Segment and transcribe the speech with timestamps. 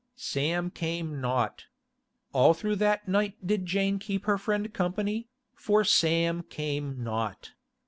[0.15, 1.65] Sam came not.
[2.33, 7.51] All through that night did Jane keep her friend company, for Sam came not.